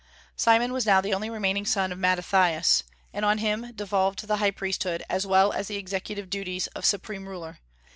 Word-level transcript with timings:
Simon 0.35 0.73
was 0.73 0.87
now 0.87 0.99
the 0.99 1.13
only 1.13 1.29
remaining 1.29 1.63
son 1.63 1.91
of 1.91 1.99
Mattathias; 1.99 2.83
and 3.13 3.23
on 3.23 3.37
him 3.37 3.71
devolved 3.73 4.25
the 4.25 4.37
high 4.37 4.49
priesthood, 4.49 5.03
as 5.11 5.27
well 5.27 5.51
as 5.53 5.67
the 5.67 5.75
executive 5.77 6.27
duties 6.27 6.65
of 6.73 6.85
supreme 6.85 7.29
ruler. 7.29 7.59